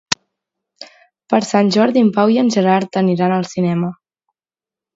Per 1.33 1.41
Sant 1.49 1.69
Jordi 1.75 2.03
en 2.05 2.09
Pau 2.17 2.33
i 2.37 2.41
en 2.45 2.51
Gerard 2.57 2.99
aniran 3.05 3.37
al 3.39 3.49
cinema. 3.53 3.95